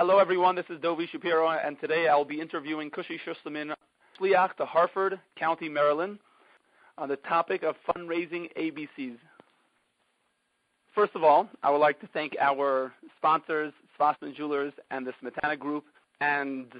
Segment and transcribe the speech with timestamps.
[0.00, 0.56] Hello, everyone.
[0.56, 3.74] This is Dovi Shapiro, and today I'll be interviewing Kushi Schusterman,
[4.18, 6.18] Shliach to Harford County, Maryland,
[6.96, 9.18] on the topic of fundraising ABCs.
[10.94, 15.58] First of all, I would like to thank our sponsors, Swassman Jewelers and the Smetana
[15.58, 15.84] Group
[16.22, 16.72] and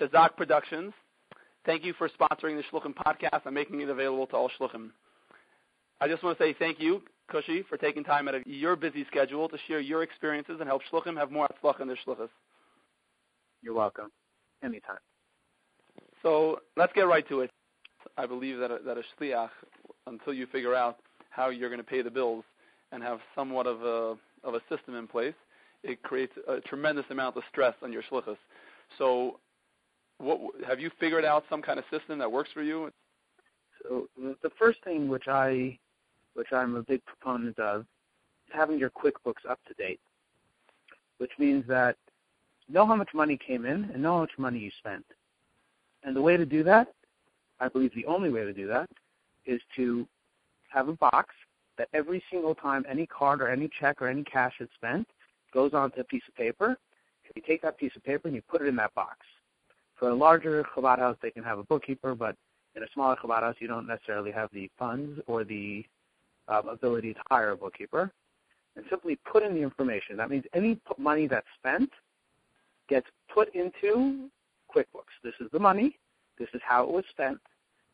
[0.00, 0.94] Shazak Productions.
[1.66, 4.92] Thank you for sponsoring the Shluchim podcast and making it available to all Shluchim.
[6.00, 9.04] I just want to say thank you, Kushi, for taking time out of your busy
[9.08, 12.30] schedule to share your experiences and help Shluchim have more Atzlach in their Shlichus.
[13.62, 14.10] You're welcome.
[14.62, 14.98] Anytime.
[16.22, 17.50] So let's get right to it.
[18.16, 19.50] I believe that a, that a shliach,
[20.06, 20.98] until you figure out
[21.30, 22.44] how you're going to pay the bills
[22.90, 25.34] and have somewhat of a of a system in place,
[25.82, 28.36] it creates a tremendous amount of stress on your shlichus.
[28.98, 29.38] So,
[30.18, 32.90] what have you figured out some kind of system that works for you?
[33.82, 35.78] So the first thing which I
[36.34, 40.00] which I'm a big proponent of is having your QuickBooks up to date,
[41.18, 41.96] which means that
[42.72, 45.04] know how much money came in and know how much money you spent.
[46.04, 46.88] And the way to do that,
[47.60, 48.88] I believe the only way to do that,
[49.46, 50.06] is to
[50.68, 51.34] have a box
[51.78, 55.06] that every single time any card or any check or any cash is spent
[55.52, 56.76] goes onto a piece of paper.
[57.34, 59.18] You take that piece of paper and you put it in that box.
[59.96, 62.36] For a larger Chabad house, they can have a bookkeeper, but
[62.74, 65.84] in a smaller Chabad house, you don't necessarily have the funds or the
[66.48, 68.10] um, ability to hire a bookkeeper.
[68.74, 70.16] And simply put in the information.
[70.16, 71.90] That means any money that's spent
[72.88, 74.28] gets put into
[74.74, 75.14] QuickBooks.
[75.22, 75.98] This is the money,
[76.38, 77.38] this is how it was spent,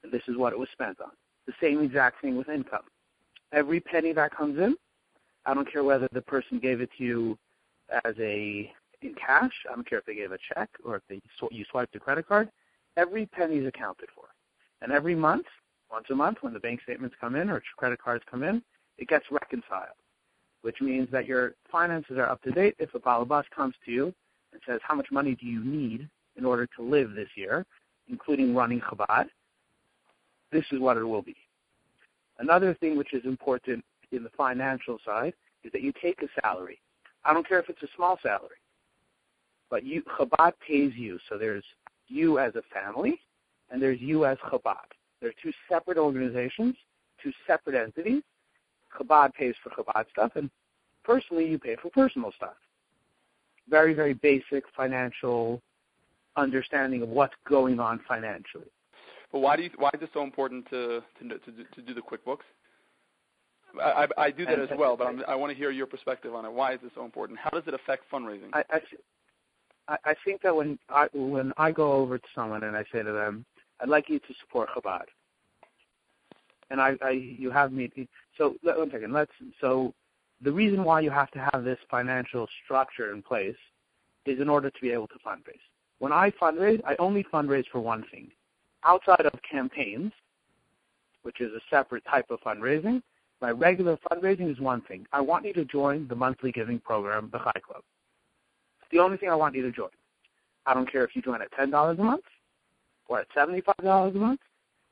[0.03, 1.11] and this is what it was spent on.
[1.47, 2.84] The same exact thing with income.
[3.53, 4.77] Every penny that comes in,
[5.47, 7.39] I don't care whether the person gave it to you
[8.05, 9.53] as a in cash.
[9.70, 12.00] I don't care if they gave a check or if they sw- you swiped a
[12.00, 12.50] credit card.
[12.97, 14.25] Every penny is accounted for,
[14.83, 15.47] and every month,
[15.91, 18.62] once a month, when the bank statements come in or credit cards come in,
[18.98, 19.97] it gets reconciled,
[20.62, 22.75] which means that your finances are up to date.
[22.78, 24.14] If a balabas comes to you
[24.53, 27.67] and says, "How much money do you need in order to live this year,
[28.09, 29.29] including running Chabad?"
[30.51, 31.37] This is what it will be.
[32.39, 35.34] Another thing which is important in the financial side
[35.65, 36.81] is that you take a salary.
[37.25, 38.61] I don't care if it's a small salary,
[39.71, 41.19] but you Chabad pays you.
[41.28, 41.65] So there's
[42.06, 43.21] you as a family,
[43.71, 44.77] and there's you as Chabad.
[45.21, 46.77] They're two separate organizations,
[47.22, 48.22] two separate entities.
[48.97, 50.51] Chabad pays for Chabad stuff, and
[51.05, 52.55] personally you pay for personal stuff.
[53.69, 55.61] Very, very basic financial
[56.37, 58.71] understanding of what's going on financially.
[59.33, 62.01] But why do you, why is it so important to to to, to do the
[62.01, 62.47] QuickBooks?
[63.81, 66.34] I, I, I do that as well, but I'm, i want to hear your perspective
[66.34, 66.53] on it.
[66.53, 67.39] Why is it so important?
[67.39, 68.49] How does it affect fundraising?
[68.55, 68.65] I,
[69.89, 73.03] I, I think that when I when I go over to someone and I say
[73.03, 73.45] to them,
[73.81, 75.05] "I'd like you to support Chabad,"
[76.71, 77.91] and I, I you have me.
[78.37, 79.12] So let, one second.
[79.12, 79.33] Let's.
[79.61, 79.93] So
[80.43, 83.56] the reason why you have to have this financial structure in place
[84.26, 85.60] is in order to be able to fundraise.
[85.99, 88.31] When I fundraise, I only fundraise for one thing,
[88.84, 90.12] outside of campaigns,
[91.22, 93.03] which is a separate type of fundraising,
[93.41, 95.06] my regular fundraising is one thing.
[95.12, 97.82] I want you to join the monthly giving program, the Chai Club.
[98.81, 99.91] It's the only thing I want you to join.
[100.66, 102.25] I don't care if you join at $10 a month,
[103.06, 104.41] or at $75 a month,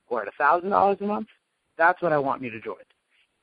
[0.08, 1.28] or at $1,000 a month.
[1.76, 2.76] That's what I want you to join.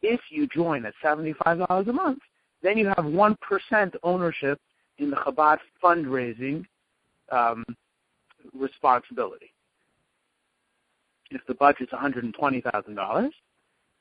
[0.03, 2.19] If you join at $75 a month,
[2.61, 4.59] then you have 1% ownership
[4.99, 6.65] in the Chabad fundraising
[7.31, 7.65] um,
[8.53, 9.53] responsibility
[11.33, 13.29] if the budget's $120,000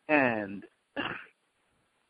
[0.08, 0.64] and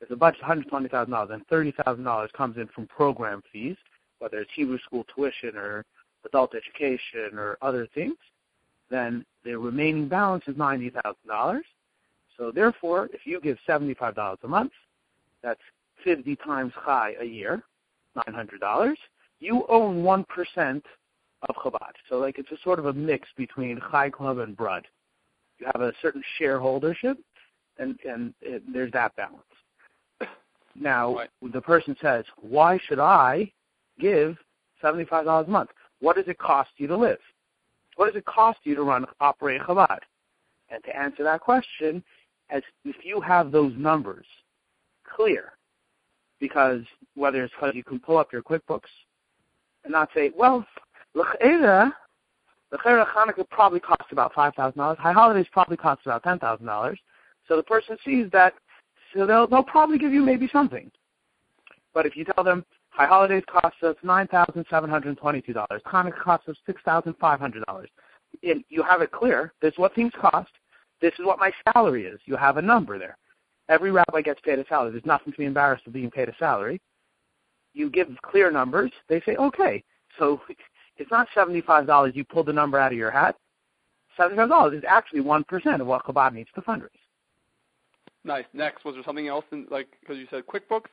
[0.00, 3.76] if the budget's $120,000 and $30,000 comes in from program fees,
[4.18, 5.84] whether it's Hebrew school tuition or
[6.24, 8.16] adult education or other things,
[8.90, 11.60] then the remaining balance is $90,000.
[12.42, 14.72] So therefore, if you give $75 a month,
[15.42, 15.60] that's
[16.02, 17.62] 50 times chai a year,
[18.16, 18.94] $900.
[19.38, 20.82] You own 1%
[21.48, 21.92] of Chabad.
[22.08, 24.86] So like it's a sort of a mix between Chai Club and Brud
[25.62, 27.16] you have a certain shareholdership,
[27.78, 29.42] and and it, there's that balance.
[30.74, 31.30] Now, right.
[31.52, 33.52] the person says, "Why should I
[34.00, 34.36] give
[34.80, 35.70] seventy-five dollars a month?
[36.00, 37.20] What does it cost you to live?
[37.96, 39.98] What does it cost you to run operate Chabad?"
[40.70, 42.02] And to answer that question,
[42.52, 44.26] as if you have those numbers
[45.04, 45.52] clear,
[46.38, 46.82] because
[47.14, 48.90] whether it's because you can pull up your QuickBooks
[49.84, 50.64] and not say, "Well,
[51.14, 51.92] l'chera,
[52.70, 54.98] the Chera Hanukkah probably costs about five thousand dollars.
[54.98, 57.00] High holidays probably cost about ten thousand dollars.
[57.48, 58.54] So the person sees that,
[59.14, 60.90] so they'll they'll probably give you maybe something.
[61.94, 65.82] But if you tell them high holidays cost us nine thousand seven hundred twenty-two dollars,
[65.86, 67.88] Hanukkah costs us six thousand five hundred dollars,
[68.42, 69.52] And you have it clear.
[69.62, 70.50] This what things cost.
[71.02, 72.20] This is what my salary is.
[72.24, 73.18] You have a number there.
[73.68, 74.92] Every rabbi gets paid a salary.
[74.92, 76.80] There's nothing to be embarrassed of being paid a salary.
[77.74, 78.92] You give clear numbers.
[79.08, 79.82] They say, okay,
[80.18, 80.40] So
[80.96, 83.36] it's not $75 you pulled the number out of your hat.
[84.18, 86.88] $75 is actually 1% of what Chabad needs to fundraise.
[88.24, 88.44] Nice.
[88.52, 90.90] Next, was there something else in like because you said QuickBooks,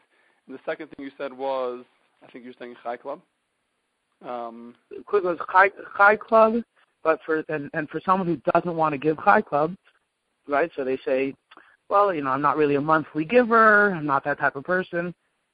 [0.47, 1.85] and the second thing you said was
[2.23, 3.21] I think you were saying Chai Club.
[4.25, 4.73] Um,
[5.07, 6.63] QuickBooks Chai, Chai Club,
[7.03, 9.75] but for and, and for someone who doesn't want to give Chai Club,
[10.50, 10.72] right?
[10.75, 11.34] So they say,
[11.90, 13.92] well, you know, I'm not really a monthly giver.
[13.94, 15.13] I'm not that type of person.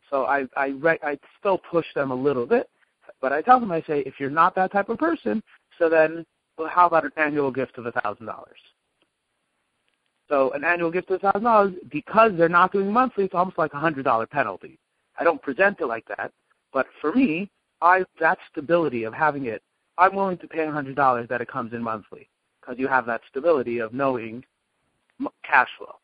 [0.10, 2.70] So I I re- I still push them a little bit,
[3.22, 5.42] but I tell them I say if you're not that type of person,
[5.80, 6.26] so then
[6.58, 8.60] well, how about an annual gift of a thousand dollars?
[10.30, 13.58] So an annual gift of a thousand dollars, because they're not doing monthly, it's almost
[13.58, 14.78] like a hundred dollar penalty.
[15.20, 16.32] I don't present it like that,
[16.74, 17.50] but for me,
[17.82, 19.62] I that stability of having it,
[19.98, 22.30] I'm willing to pay a hundred dollars that it comes in monthly
[22.62, 24.44] because you have that stability of knowing
[25.44, 25.96] cash flow.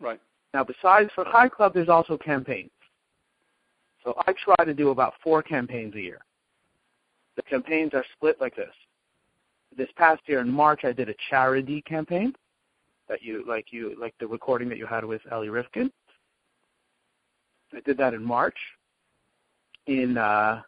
[0.00, 0.20] Right.
[0.54, 2.70] Now, besides for High Club, there's also campaigns.
[4.04, 6.20] So I try to do about four campaigns a year.
[7.36, 8.72] The campaigns are split like this
[9.78, 12.34] this past year in March, I did a charity campaign
[13.08, 15.90] that you like you like the recording that you had with Ellie Rifkin.
[17.72, 18.56] I did that in March.
[19.86, 20.62] In uh,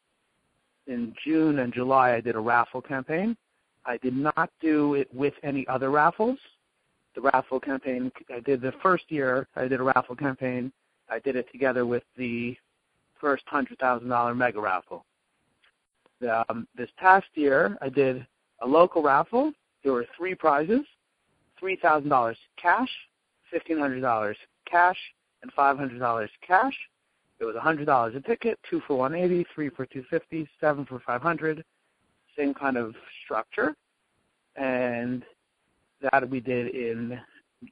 [0.87, 3.37] in June and July, I did a raffle campaign.
[3.85, 6.39] I did not do it with any other raffles.
[7.15, 9.49] The raffle campaign I did the first year.
[9.57, 10.73] I did a raffle campaign.
[11.09, 12.57] I did it together with the
[13.21, 15.05] first hundred thousand dollar mega raffle.
[16.49, 18.27] Um, this past year, I did
[18.61, 19.53] a local raffle.
[19.83, 20.87] There were three prizes:
[21.59, 22.91] three thousand dollars cash,
[23.51, 24.37] fifteen hundred dollars
[24.67, 24.99] cash,
[25.43, 26.77] and five hundred dollars cash.
[27.41, 30.49] It was a hundred dollars a ticket, two for one eighty, three for two fifty,
[30.61, 31.65] seven for five hundred.
[32.41, 32.95] Same kind of
[33.25, 33.77] structure,
[34.57, 35.25] and
[36.01, 37.21] that we did in.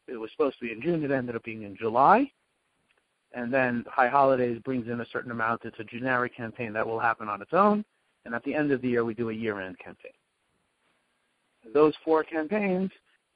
[0.06, 1.02] It was supposed to be in June.
[1.02, 2.30] It ended up being in July.
[3.32, 5.62] And then High Holidays brings in a certain amount.
[5.64, 7.84] It's a generic campaign that will happen on its own.
[8.26, 10.12] And at the end of the year, we do a year-end campaign
[11.72, 12.90] those four campaigns,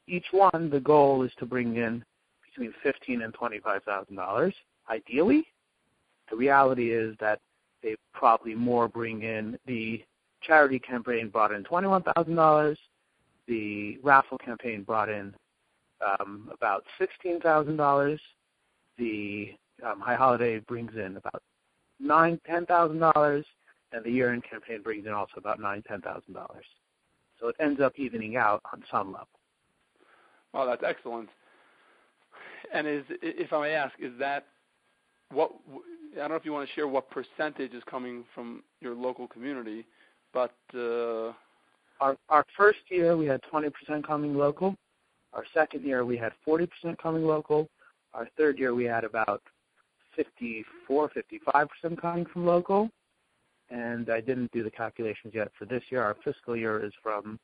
[0.06, 2.04] each one, the goal is to bring in
[2.44, 4.54] between fifteen and twenty-five thousand dollars.
[4.90, 5.46] Ideally,
[6.30, 7.40] the reality is that
[7.82, 10.02] they probably more bring in the
[10.46, 12.78] charity campaign brought in twenty-one thousand dollars.
[13.48, 15.34] The raffle campaign brought in
[16.06, 18.20] um, about sixteen thousand dollars.
[18.98, 19.54] The
[19.84, 21.42] um, High Holiday brings in about
[21.98, 23.44] nine, ten thousand dollars,
[23.92, 26.66] and the year-end campaign brings in also about nine, ten thousand dollars.
[27.40, 29.28] So it ends up evening out on some level.
[30.52, 31.28] Well, that's excellent.
[32.72, 34.46] And is, if I may ask, is that
[35.30, 35.50] what?
[36.14, 39.26] I don't know if you want to share what percentage is coming from your local
[39.26, 39.84] community,
[40.32, 41.32] but uh,
[42.00, 43.72] our our first year we had 20%
[44.04, 44.76] coming local.
[45.32, 46.68] Our second year we had 40%
[46.98, 47.68] coming local.
[48.14, 49.42] Our third year we had about
[50.16, 52.90] 54, 55% coming from local
[53.72, 56.02] and I didn't do the calculations yet for this year.
[56.02, 57.38] Our fiscal year is from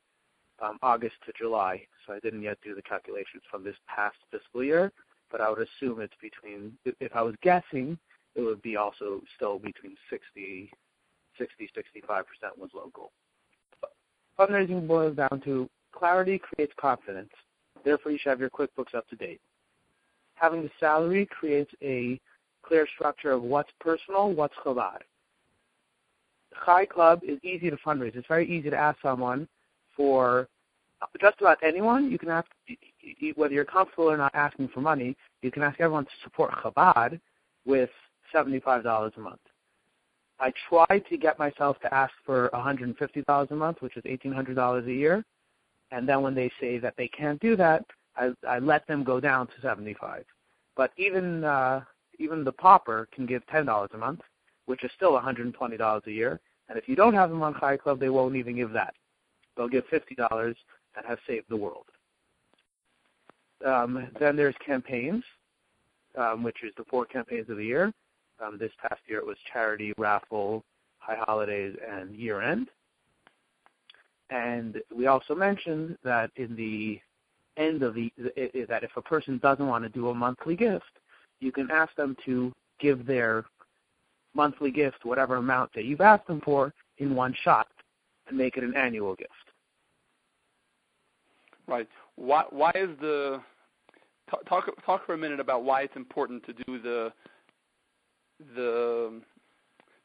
[0.61, 4.63] um, August to July, so I didn't yet do the calculations from this past fiscal
[4.63, 4.91] year.
[5.31, 6.73] But I would assume it's between.
[6.99, 7.97] If I was guessing,
[8.35, 10.71] it would be also still between 60,
[11.39, 13.11] 60, 65 percent was local.
[14.37, 17.31] Fundraising boils down to clarity creates confidence.
[17.83, 19.41] Therefore, you should have your QuickBooks up to date.
[20.35, 22.19] Having the salary creates a
[22.61, 24.99] clear structure of what's personal, what's chabad.
[26.65, 28.15] Chai Club is easy to fundraise.
[28.15, 29.47] It's very easy to ask someone
[29.95, 30.47] for
[31.21, 32.11] just about anyone.
[32.11, 32.47] You can ask
[33.35, 35.15] whether you're comfortable or not asking for money.
[35.41, 37.19] You can ask everyone to support Chabad
[37.65, 37.89] with
[38.31, 39.39] seventy-five dollars a month.
[40.39, 44.93] I try to get myself to ask for $150 a month, which is $1,800 a
[44.93, 45.25] year.
[45.91, 47.83] And then when they say that they can't do that,
[48.15, 50.23] I, I let them go down to 75.
[50.75, 51.81] But even uh,
[52.19, 54.21] even the pauper can give $10 a month,
[54.65, 56.39] which is still $120 a year.
[56.67, 58.93] And if you don't have them on Chai Club, they won't even give that.
[59.55, 60.55] They'll give $50
[60.95, 61.85] and have saved the world.
[63.65, 65.23] Um, then there's campaigns,
[66.17, 67.93] um, which is the four campaigns of the year.
[68.45, 70.63] Um, this past year it was charity, raffle,
[70.99, 72.67] high holidays, and year end.
[74.29, 76.99] And we also mentioned that in the
[77.57, 80.99] end of the that if a person doesn't want to do a monthly gift,
[81.39, 83.45] you can ask them to give their
[84.33, 87.67] monthly gift, whatever amount that you've asked them for, in one shot
[88.27, 89.31] and make it an annual gift.
[91.67, 91.87] Right.
[92.15, 93.41] Why, why is the
[94.47, 97.11] talk talk for a minute about why it's important to do the
[98.55, 99.21] the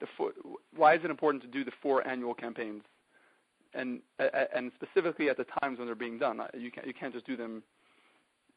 [0.01, 0.33] the four,
[0.77, 2.83] why is it important to do the four annual campaigns
[3.75, 4.01] and
[4.55, 7.27] and specifically at the times when they're being done uh, you can't you can't just
[7.27, 7.63] do them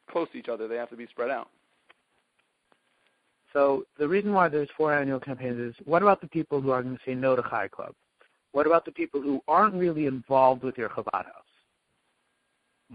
[0.09, 1.49] close to each other they have to be spread out
[3.53, 6.83] So the reason why there's four annual campaigns is what about the people who are
[6.83, 7.93] going to say no to Chai Club?
[8.51, 11.43] What about the people who aren't really involved with your Chabad house?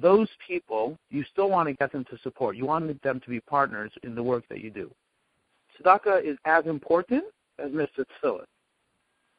[0.01, 2.57] Those people, you still want to get them to support.
[2.57, 4.91] You want them to be partners in the work that you do.
[5.81, 7.25] Tzedakah is as important
[7.59, 8.45] as Mivtza Tefillin.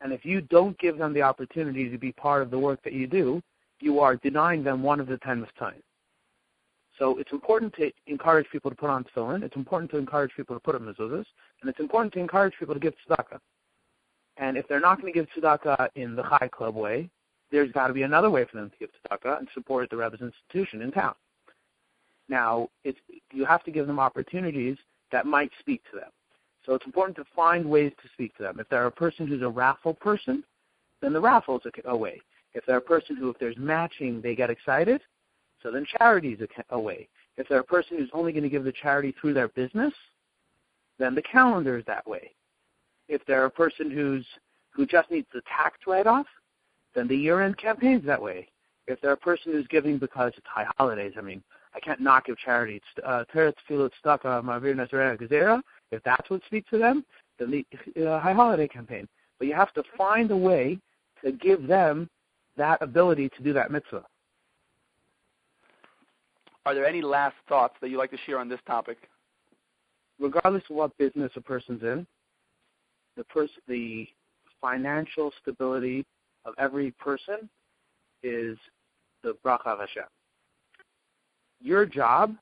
[0.01, 2.93] And if you don't give them the opportunity to be part of the work that
[2.93, 3.41] you do,
[3.79, 5.81] you are denying them one of the ten time.
[6.99, 9.43] So it's important to encourage people to put on tefillin.
[9.43, 11.25] It's important to encourage people to put on mezuzahs,
[11.61, 13.39] and it's important to encourage people to give tzedakah.
[14.37, 17.09] And if they're not going to give tzedakah in the Chai Club way,
[17.51, 20.21] there's got to be another way for them to give tzedakah and support the Rebbe's
[20.21, 21.15] institution in town.
[22.29, 22.69] Now,
[23.31, 24.77] you have to give them opportunities
[25.11, 26.09] that might speak to them.
[26.65, 28.59] So it's important to find ways to speak to them.
[28.59, 30.43] If they're a person who's a raffle person,
[31.01, 32.21] then the raffle is a, a way.
[32.53, 35.01] If they're a person who, if there's matching, they get excited,
[35.61, 37.07] so then charity is a, a way.
[37.37, 39.93] If they're a person who's only going to give the charity through their business,
[40.99, 42.31] then the calendar is that way.
[43.09, 44.25] If they're a person who's
[44.71, 46.25] who just needs the tax write-off,
[46.95, 48.47] then the year-end campaign is that way.
[48.87, 51.43] If they're a person who's giving because it's high holidays, I mean,
[51.75, 52.77] I can't not give charity.
[52.77, 53.23] It's Uh,
[55.93, 57.05] if that's what speaks to them,
[57.39, 57.63] then
[57.95, 59.07] the uh, high holiday campaign.
[59.39, 60.79] But you have to find a way
[61.23, 62.09] to give them
[62.57, 64.03] that ability to do that mitzvah.
[66.65, 68.97] Are there any last thoughts that you'd like to share on this topic?
[70.19, 72.07] Regardless of what business a person's in,
[73.17, 74.07] the pers- the
[74.61, 76.05] financial stability
[76.45, 77.49] of every person
[78.21, 78.57] is
[79.23, 80.03] the bracha of Hashem.
[81.59, 82.35] Your job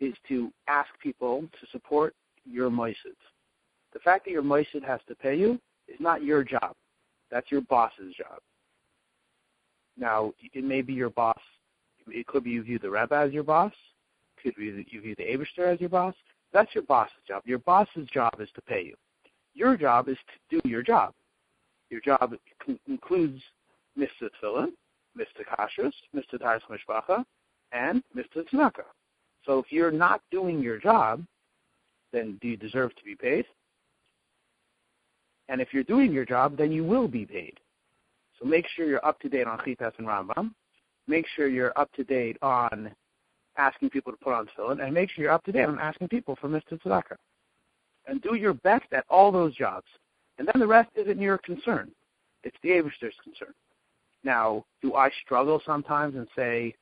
[0.00, 3.16] is to ask people to support your moises.
[3.92, 6.74] The fact that your moisid has to pay you is not your job.
[7.30, 8.40] That's your boss's job.
[9.96, 11.40] Now, it may be your boss.
[12.08, 13.72] It could be you view the Rebbe as your boss.
[14.36, 16.14] It could be you view the Abishter as your boss.
[16.52, 17.42] That's your boss's job.
[17.46, 18.94] Your boss's job is to pay you.
[19.54, 20.16] Your job is
[20.50, 21.12] to do your job.
[21.90, 22.34] Your job
[22.88, 23.40] includes
[23.96, 24.72] Mivtza Tefillin,
[25.16, 27.24] Mivtza Kashrus, Mivtza Taharas Mishpacha,
[27.72, 28.84] and Mivtza Tzedakah.
[29.46, 31.24] So if you're not doing your job,
[32.12, 33.44] then do you deserve to be paid?
[35.48, 37.60] And if you're doing your job, then you will be paid.
[38.38, 40.52] So make sure you're up to date on Chitas and Rambam.
[41.06, 42.90] Make sure you're up to date on
[43.56, 46.08] asking people to put on tefillin, and make sure you're up to date on asking
[46.08, 47.16] people for Mivtza Tzedakah.
[48.06, 49.86] And do your best at all those jobs.
[50.38, 51.90] And then the rest isn't your concern.
[52.42, 53.54] It's the Abishter's concern.
[54.24, 56.74] Now, do I struggle sometimes and say,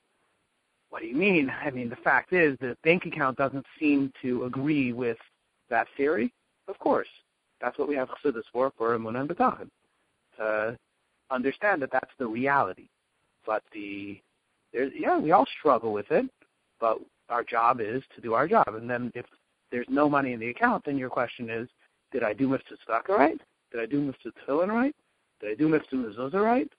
[0.93, 1.51] what do you mean?
[1.65, 5.17] I mean, the fact is the bank account doesn't seem to agree with
[5.71, 6.31] that theory.
[6.69, 7.09] Of course.
[7.63, 9.71] That's what we have Chassidus for, for Emun and Bitachon.
[10.37, 10.77] To
[11.31, 12.89] understand that that's the reality.
[13.47, 14.21] But the,
[14.75, 16.27] yeah, we all struggle with it,
[16.79, 16.99] but
[17.31, 18.69] our job is to do our job.
[18.69, 19.25] And then if
[19.71, 21.71] there's no money in the account, then your question is,
[22.13, 23.41] did I do Mivtza Tzedakah right?
[23.71, 24.95] Did I do Mivtza Tefillin right?
[25.41, 26.71] Did I do Mivtza Mezuzah right?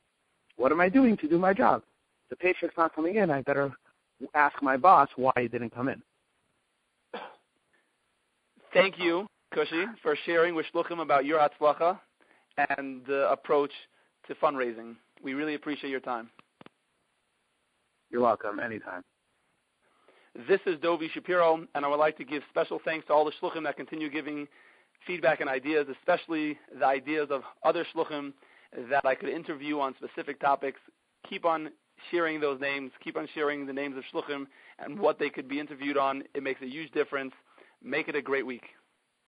[0.58, 1.82] What am I doing to do my job?
[2.29, 3.32] The paycheck's not coming in.
[3.32, 3.74] I better
[4.34, 6.01] ask my boss why he didn't come in.
[8.74, 12.00] Thank you, Kushi, for sharing with Shluchim about your Atzlacha
[12.77, 13.72] and the approach
[14.27, 14.96] to fundraising.
[15.24, 16.29] We really appreciate your time.
[18.10, 18.60] You're welcome.
[18.60, 19.03] Anytime.
[20.48, 23.32] This is Dovi Shapiro, and I would like to give special thanks to all the
[23.39, 24.48] shluchim that continue giving
[25.05, 28.34] feedback and ideas, especially the ideas of other shluchim
[28.89, 30.79] that I could interview on specific topics.
[31.29, 31.70] Keep on
[32.12, 32.91] sharing those names.
[33.03, 34.48] Keep on sharing the names of shluchim
[34.79, 36.24] and what they could be interviewed on.
[36.33, 37.33] It makes a huge difference.
[37.83, 38.63] Make it a great week.